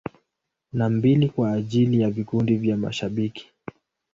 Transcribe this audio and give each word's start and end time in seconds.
Na 0.73 0.89
mbili 0.89 1.29
kwa 1.29 1.51
ajili 1.51 2.01
ya 2.01 2.09
vikundi 2.09 2.55
vya 2.57 2.77
mashabiki. 2.77 3.51